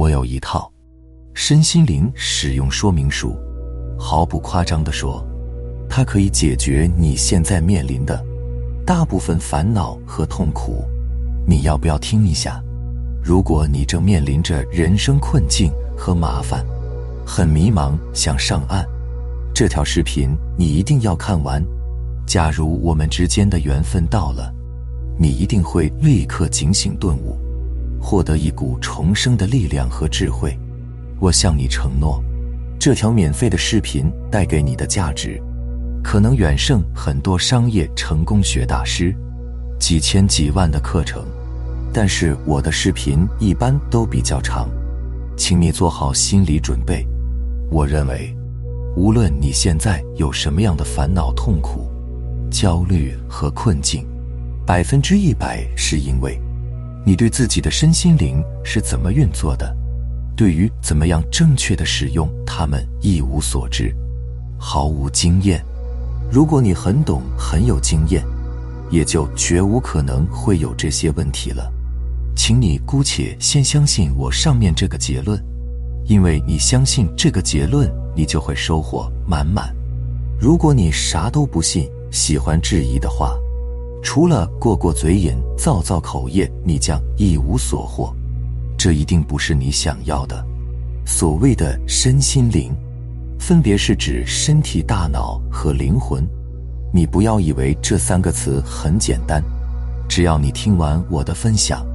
[0.00, 0.72] 我有一套
[1.34, 3.36] 身心灵使用说明书，
[3.98, 5.22] 毫不夸张地说，
[5.90, 8.18] 它可以解决你现在面临的
[8.86, 10.82] 大部分烦恼和痛苦。
[11.46, 12.64] 你要不要听一下？
[13.22, 16.64] 如果你正面临着人生困境和麻烦，
[17.26, 18.82] 很迷茫，想上岸，
[19.52, 21.62] 这条视频你一定要看完。
[22.26, 24.50] 假如我们之间的缘分到了，
[25.18, 27.36] 你一定会立刻警醒顿悟，
[28.00, 30.58] 获得一股重生的力量和智慧。
[31.20, 32.22] 我向你承诺，
[32.78, 35.40] 这条免费的视频带给你的价值，
[36.02, 39.14] 可能远胜很多商业成功学大师
[39.78, 41.22] 几千几万的课程。
[41.92, 44.68] 但是我的视频一般都比较长，
[45.36, 47.06] 请你做好心理准备。
[47.70, 48.34] 我认为，
[48.96, 51.90] 无论你现在有什么样的烦恼、痛苦、
[52.50, 54.06] 焦虑和困境，
[54.64, 56.40] 百分之一百是因为
[57.04, 59.76] 你对自己的身心灵是怎么运作的，
[60.36, 63.94] 对于怎么样正确的使用它们一无所知，
[64.58, 65.64] 毫无经验。
[66.30, 68.24] 如果你很懂、很有经验，
[68.90, 71.72] 也就绝无可能会有这些问题了。
[72.36, 75.42] 请你姑且先相信我上面这个结论。
[76.06, 79.72] 因为你相信这个结论，你就会收获满满。
[80.40, 83.36] 如果你啥都不信，喜欢质疑的话，
[84.02, 88.14] 除了过过嘴瘾、造造口业，你将一无所获。
[88.76, 90.44] 这一定不是你想要的。
[91.04, 92.72] 所谓的身心灵，
[93.38, 96.26] 分别是指身体、大脑和灵魂。
[96.92, 99.42] 你不要以为这三个词很简单，
[100.08, 101.86] 只要你听完我的分享，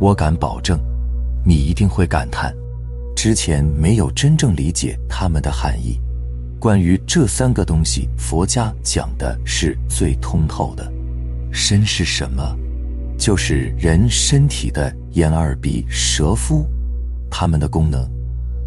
[0.00, 0.78] 我敢保证，
[1.44, 2.54] 你一定会感叹。
[3.14, 6.00] 之前没有真正理解它们的含义。
[6.58, 10.90] 关于这三个东西，佛家讲的是最通透的。
[11.52, 12.42] 身是什么？
[13.18, 16.66] 就是人身体的眼、耳、鼻、舌、肤，
[17.30, 18.10] 它们的功能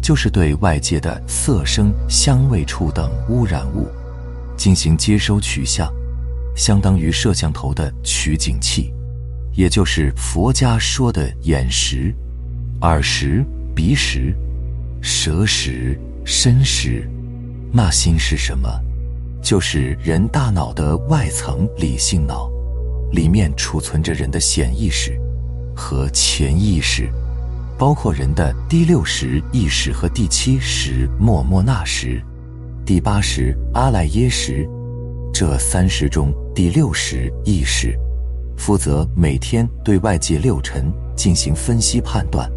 [0.00, 3.88] 就是对外界的色、声、香味、触等污染物
[4.56, 5.92] 进行接收取向，
[6.54, 8.92] 相当于摄像头的取景器，
[9.54, 12.14] 也就是佛家说的眼识、
[12.82, 13.44] 耳识。
[13.74, 14.34] 鼻识、
[15.02, 17.06] 舌识、身识，
[17.70, 18.66] 那心是什么？
[19.42, 22.50] 就是人大脑的外层理性脑，
[23.12, 25.18] 里面储存着人的显意识
[25.74, 27.08] 和潜意识，
[27.78, 32.22] 包括人的第六识意识和第七识莫莫那识、
[32.84, 34.68] 第八识阿赖耶识。
[35.32, 37.98] 这三识中，第六识意识
[38.56, 42.50] 负责每天对外界六尘进行分析判断。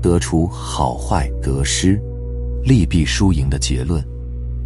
[0.00, 2.00] 得出好坏得失、
[2.62, 4.00] 利弊输赢的结论。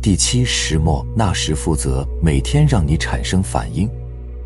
[0.02, 3.88] 第七识莫那时负责每天让你产生反应，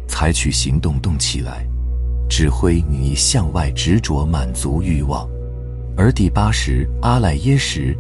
[0.07, 1.67] 采取行动动起来，
[2.29, 5.29] 指挥你向外执着满足欲望。
[5.97, 7.97] 而第八识阿赖耶识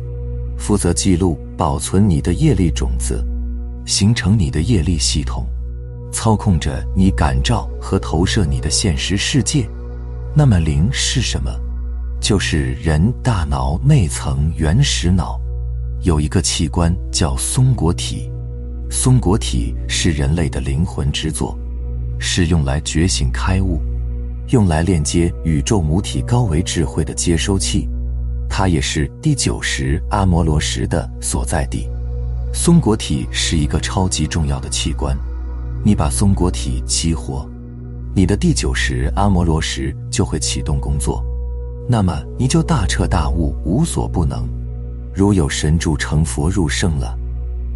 [0.58, 3.24] 负责记录保存你的业力种子，
[3.86, 5.46] 形成你的业力系统，
[6.12, 9.68] 操控着你感召和投射你的现实世界。
[10.34, 11.50] 那么灵是什么？
[12.20, 15.40] 就是人大脑内层原始脑，
[16.02, 18.30] 有一个器官叫松果体。
[18.90, 21.58] 松果体是人类的灵魂之作，
[22.36, 23.80] 是用来觉醒开悟、
[24.50, 27.88] 用来链接宇宙母体高维智慧的接收器。
[28.46, 31.88] 它也是第九识阿摩罗什的所在地。
[32.52, 35.16] 松果体是一个超级重要的器官，
[35.82, 37.48] 你把松果体激活，
[38.14, 41.24] 你的第九识阿摩罗什就会启动工作。
[41.88, 44.46] 那么你就大彻大悟，无所不能，
[45.14, 47.18] 如有神助，成佛入圣了。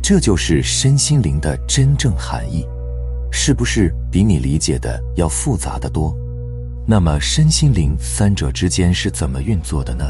[0.03, 2.67] 这就是身心灵的真正含义，
[3.31, 6.17] 是不是比你理解的要复杂的多？
[6.87, 10.05] 那么身心灵三者之间是怎么运作的呢？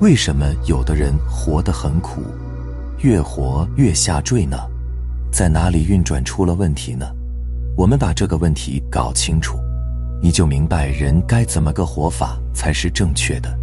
[0.00, 2.22] 为什么有的人活得很苦，
[3.00, 4.56] 越活越下坠呢？
[5.32, 7.06] 在哪里运转出了问题呢？
[7.76, 9.58] 我们把这个问题搞清楚。
[10.22, 13.58] 你就明白人该怎么个活法才是正确的。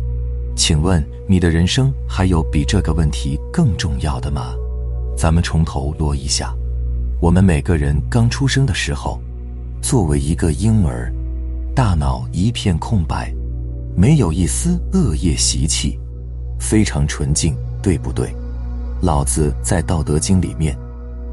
[0.56, 4.54] 请问你的人生还有比这个问题更重要的吗？
[5.18, 6.54] 咱们从头落一下。
[7.22, 9.22] 我们每个人刚出生的时候，
[9.80, 11.14] 作为一个婴儿，
[11.76, 13.32] 大脑一片空白，
[13.96, 16.00] 没有一丝恶业习气，
[16.60, 18.34] 非常纯净，对不对？
[19.04, 20.76] 老子在《道德经》里面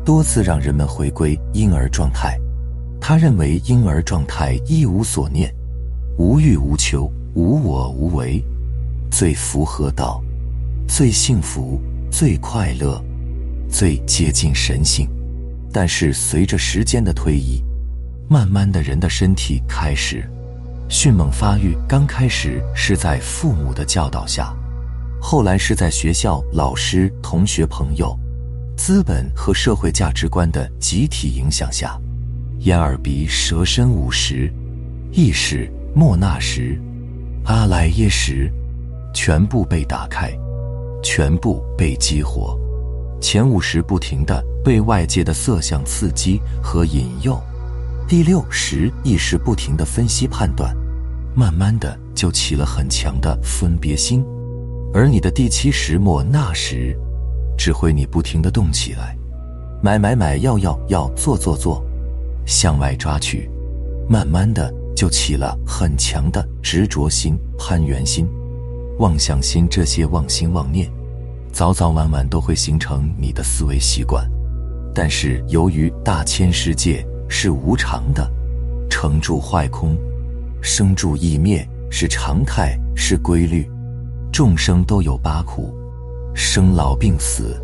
[0.05, 2.39] 多次让人们回归婴儿状态。
[3.01, 5.51] 他认为婴儿状态一无所念，
[6.19, 8.45] 无欲无求，无我无为，
[9.11, 10.23] 最符合道，
[10.87, 11.81] 最幸福，
[12.11, 13.03] 最快乐，
[13.71, 15.09] 最接近神性。
[15.81, 17.63] 但是随着时间的推移，
[18.29, 20.29] 慢慢的人的身体开始
[20.89, 21.79] 迅猛发育。
[21.89, 24.53] 刚开始是在父母的教导下，
[25.23, 28.19] 后来是在学校、老师、同学、朋友、
[28.77, 31.97] 资本和社会价值观的集体影响下，
[32.59, 34.53] 眼耳鼻舌身五识、
[35.13, 36.77] 意识、莫那识、
[37.45, 38.53] 阿赖耶识，
[39.15, 40.37] 全部被打开，
[41.05, 42.59] 全部被激活。
[43.21, 47.41] 前五识不停的被外界的色相刺激和引诱，
[48.07, 50.77] 第六识意识不停的分析判断，
[51.35, 54.25] 慢慢的就起了很强的分别心。
[54.93, 56.99] 而你的第七识末那时，
[57.57, 59.17] 只会你不停的动起来，
[59.83, 61.85] 买买买，要要要，做做做，
[62.47, 63.51] 向外抓取，
[64.09, 68.27] 慢慢的就起了很强的执着心、攀缘心、
[68.99, 70.91] 妄想心，这些妄心妄念，
[71.53, 74.29] 早早晚晚都会形成你的思维习惯。
[75.01, 78.29] 但是由于大千世界是无常的，
[78.91, 79.97] 成住坏空，
[80.61, 83.65] 生住异灭是常态，是规律。
[84.33, 85.73] 众生都有八苦：
[86.35, 87.57] 生老病死、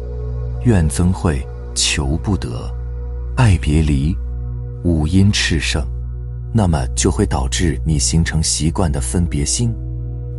[0.62, 1.44] 怨憎会、
[1.74, 2.72] 求不得、
[3.36, 4.16] 爱别离、
[4.84, 5.84] 五阴炽盛。
[6.52, 9.74] 那么就会导致你形成习惯的分别心、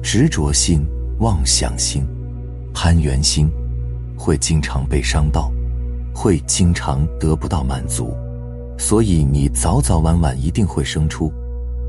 [0.02, 0.88] 执着心、
[1.20, 2.08] 妄想心、
[2.74, 3.52] 攀缘心，
[4.18, 5.52] 会经常被伤到，
[6.16, 8.16] 会经常得不到满足。
[8.78, 11.32] 所以你早早晚晚一定会生出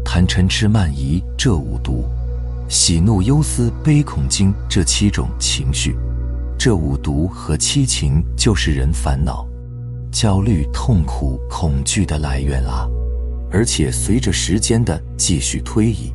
[0.05, 2.05] 贪嗔痴慢疑这五毒。
[2.69, 5.97] 喜怒忧思悲恐惊这七种情绪，
[6.59, 9.47] 这五毒和七情就是人烦恼、
[10.11, 12.89] 焦虑、痛苦、恐惧的来源啊！
[13.53, 16.13] 而且随着时间的继续推移，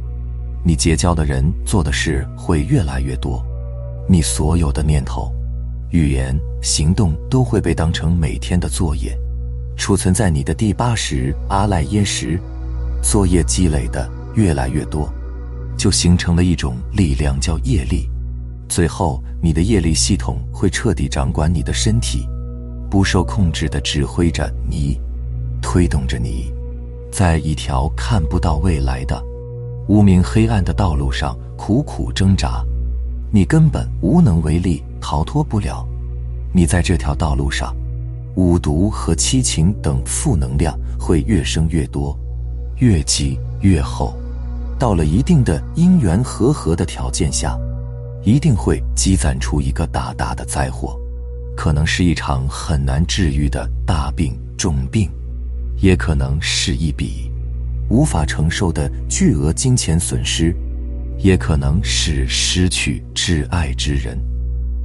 [0.62, 3.42] 你结交的人、做的事会越来越多，
[4.10, 5.32] 你所有的念头、
[5.92, 9.18] 语言、行动都会被当成每天的作业，
[9.76, 12.40] 储存在你的第八识阿赖耶识，
[13.04, 15.12] 作业积累的越来越多。
[15.78, 18.08] 就形成了一种力量，叫业力。
[18.70, 22.26] 最后，你的业力系统会彻底掌管你的身体，
[22.90, 24.98] 不受控制的指挥着你，
[25.62, 26.54] 推动着你，
[27.12, 29.22] 在一条看不到未来的
[29.88, 32.64] 无名黑暗的道路上苦苦挣扎。
[33.30, 35.86] 你根本无能为力，逃脱不了。
[36.54, 37.76] 你在这条道路上，
[38.36, 42.18] 五毒和七情等负能量会越生越多，
[42.78, 44.16] 越积越厚。
[44.80, 47.60] 到了一定的因缘和合的条件下，
[48.24, 51.00] 一定会积攒出一个大大的灾祸，
[51.56, 55.10] 可能是一场很难治愈的大病重病，
[55.78, 57.32] 也可能是一笔
[57.90, 60.56] 无法承受的巨额金钱损失，
[61.20, 64.18] 也可能是失去挚爱之人，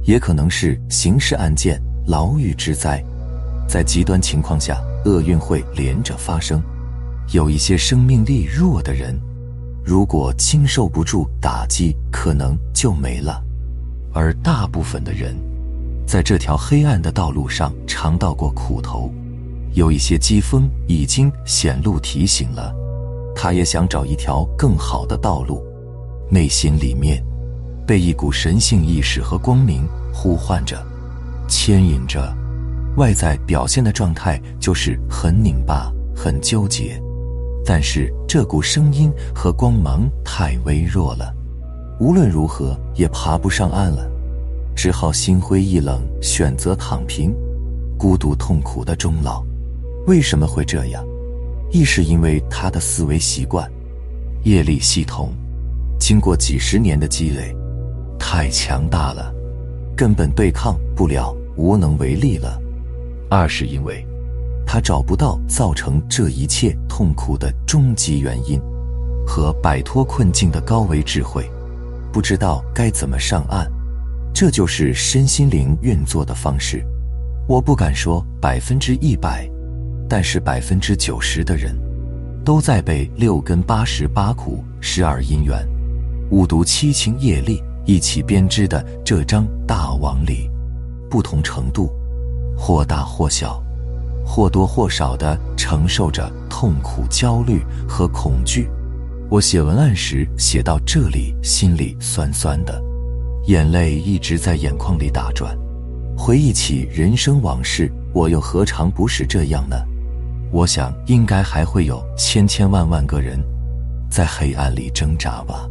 [0.07, 3.03] 也可能是刑事案件、牢狱之灾。
[3.67, 6.63] 在极端情况下，厄运会连着发生，
[7.33, 9.19] 有一些生命力弱的人。
[9.83, 13.43] 如果经受不住打击，可能就没了。
[14.13, 15.35] 而大部分的人，
[16.05, 19.11] 在这条黑暗的道路上尝到过苦头，
[19.73, 22.73] 有一些疾风已经显露提醒了，
[23.35, 25.61] 他也想找一条更好的道路。
[26.29, 27.21] 内心里面，
[27.87, 30.85] 被一股神性意识和光明呼唤着，
[31.47, 32.35] 牵引着。
[32.97, 37.01] 外在表现的状态就是很拧巴、很纠结。
[37.65, 41.33] 但是这股声音和光芒太微弱了，
[41.99, 44.09] 无论如何也爬不上岸了，
[44.75, 47.33] 只好心灰意冷，选择躺平，
[47.97, 49.43] 孤独痛苦的终老。
[50.07, 51.05] 为什么会这样？
[51.71, 53.69] 亦是因为他的思维习惯、
[54.43, 55.33] 业力系统，
[55.99, 57.53] 经过几十年的积累，
[58.19, 59.33] 太强大了，
[59.95, 62.59] 根本对抗不了，无能为力了。
[63.29, 64.05] 二是因为。
[64.69, 68.59] 他找不到造成这一切痛苦的终极原因，
[69.25, 71.49] 和摆脱困境的高维智慧，
[72.11, 73.65] 不知道该怎么上岸。
[74.33, 76.85] 这就是身心灵运作的方式。
[77.47, 79.49] 我不敢说百分之一百，
[80.09, 81.73] 但是百分之九十的人，
[82.43, 85.65] 都在被六根八十八苦、十二因缘、
[86.29, 90.51] 五毒七情业力一起编织的这张大网里，
[91.09, 91.89] 不同程度，
[92.57, 93.63] 或大或小。
[94.25, 98.69] 或多或少地承受着痛苦、焦虑和恐惧。
[99.29, 102.83] 我写文案时写到这里，心里酸酸的，
[103.45, 105.57] 眼泪一直在眼眶里打转。
[106.17, 109.77] 回忆起人生往事，我又何尝不是这样呢？
[110.51, 113.41] 我想，应该还会有千千万万个人，
[114.11, 115.69] 在黑暗里挣扎吧。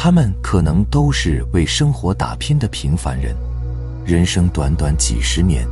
[0.00, 3.34] 他们可能都是为生活打拼的平凡人，
[4.06, 5.66] 人生短短几十年。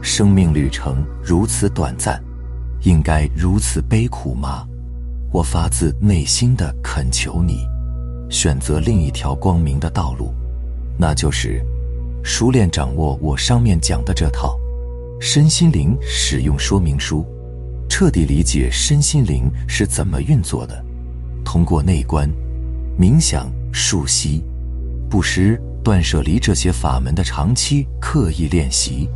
[0.00, 2.18] 生命旅程如此短暂，
[2.84, 4.66] 应该如此悲苦吗？
[5.30, 7.66] 我发自内心的恳求你，
[8.30, 10.32] 选择另一条光明的道路，
[10.96, 11.62] 那就是
[12.24, 14.58] 熟练掌握我上面讲的这套
[15.20, 17.22] 身心灵使用说明书，
[17.86, 20.82] 彻底理解身心灵是怎么运作的。
[21.44, 22.30] 通过内观、
[22.98, 24.42] 冥想、数息、
[25.08, 29.08] 布施、断舍离这些法门的长期刻意练习，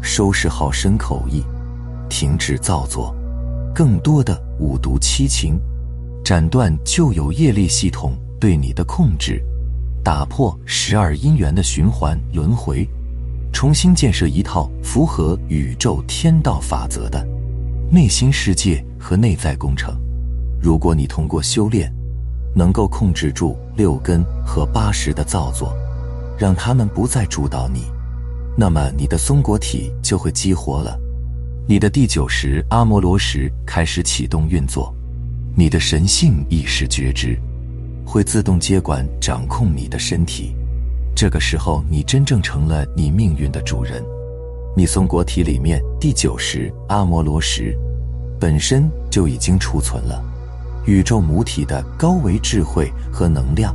[0.00, 1.44] 收拾好身口意，
[2.08, 3.14] 停止造作，
[3.74, 5.60] 更多的五毒七情，
[6.24, 9.44] 斩断旧有业力系统对你的控制。
[10.02, 12.88] 打破十二因缘的循环轮回，
[13.52, 17.22] 重新建设一套符合宇宙天道法则的
[17.90, 19.94] 内心世界和内在工程。
[20.62, 21.92] 如果你通过修炼，
[22.58, 25.72] 能够控制住六根和八识的造作，
[26.36, 27.84] 让他们不再主导你，
[28.56, 30.98] 那么你的松果体就会激活了，
[31.68, 34.92] 你的第九识阿摩罗什开始启动运作，
[35.54, 37.38] 你的神性意识觉知。
[38.04, 40.56] 会自动接管、掌控你的身体，
[41.14, 44.02] 这个时候你真正成了你命运的主人。
[44.74, 47.78] 你松果体里面第九识阿摩罗什，
[48.40, 50.24] 本身就已经储存了
[50.86, 53.74] 宇宙母体的高维智慧和能量，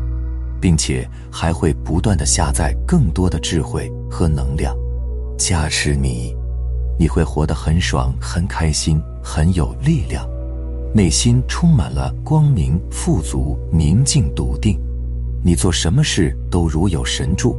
[0.60, 4.76] 并且还会不断的下载更多的智慧和能量，
[5.38, 6.36] 加持你，
[6.98, 10.28] 你会活得很爽、很开心、很有力量。
[10.96, 14.80] 内心充满了光明、富足、宁静、笃定，
[15.44, 17.58] 你做什么事都如有神助，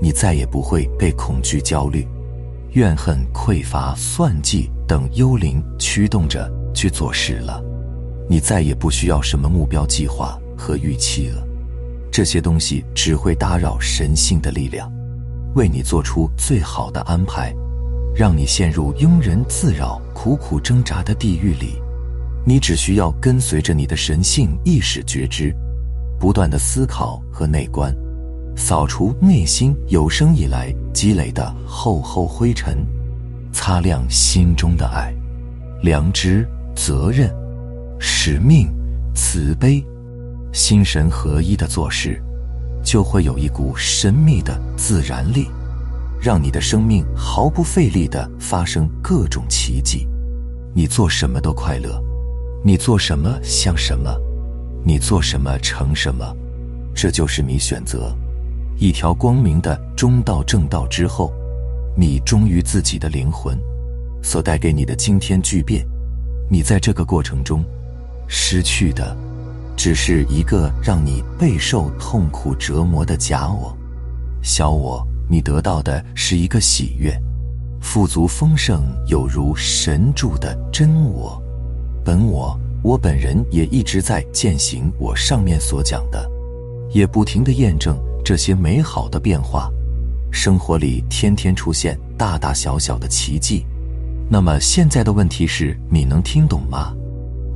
[0.00, 2.06] 你再也不会被恐惧、焦虑、
[2.72, 7.62] 怨恨、匮乏、算计等幽灵驱动着去做事了。
[8.28, 11.46] 你再也不需要什么目标、计划和预期了，
[12.10, 14.90] 这些东西只会打扰神性的力量，
[15.54, 17.54] 为你做出最好的安排，
[18.14, 21.80] 让你陷入庸人自扰、苦苦挣扎的地狱里。
[22.46, 25.54] 你只需要跟随着你的神性意识觉知，
[26.18, 27.94] 不断的思考和内观，
[28.56, 32.86] 扫除内心有生以来积累的厚厚灰尘，
[33.52, 35.14] 擦亮心中的爱、
[35.82, 37.34] 良知、责任、
[38.06, 38.70] 使命、
[39.14, 39.82] 慈悲，
[40.52, 42.22] 心神合一的做事，
[42.82, 45.48] 就会有一股神秘的自然力，
[46.20, 50.06] 让你的生命毫不费力的发生各种奇迹。
[50.74, 51.98] 你做什么都快乐。
[52.62, 54.14] 你做什么像什么，
[54.84, 56.22] 你做什么成什么，
[56.94, 58.14] 这就是你选择
[58.76, 61.32] 一条光明的中道正道之后，
[61.96, 63.58] 你忠于自己的灵魂
[64.22, 65.86] 所带给你的惊天巨变。
[66.50, 67.64] 你在这个过程中
[68.26, 69.16] 失去的，
[69.76, 73.76] 只是一个让你备受痛苦折磨的假我、
[74.42, 77.14] 小我；你得到的是一个喜悦、
[77.80, 81.40] 富足丰盛、有如神助的真我。
[82.04, 86.30] 本我，我本人也一直在践行我上面所讲的，
[86.90, 89.70] 也不停的验证这些美好的变化，
[90.30, 93.64] 生活里天天出现大大小小的奇迹。
[94.28, 96.94] 那么现在的问题是你能听懂吗？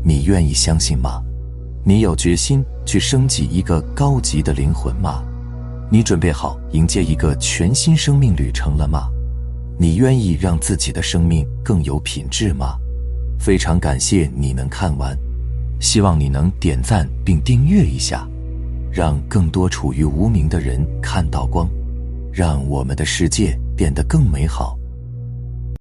[0.04, 1.22] 你愿意相信吗？
[1.84, 5.22] 你有决心去升级一个高级的灵魂吗？
[5.90, 9.08] 你准备好迎接一个全新生命旅程了吗？
[9.78, 12.76] 你愿意让自己的生命更有品质吗？
[13.38, 15.16] 非常感谢你能看完，
[15.80, 18.28] 希望你能点赞并订阅一下，
[18.92, 21.68] 让更多处于无名的人看到光，
[22.32, 24.77] 让我们的世界变得更美好。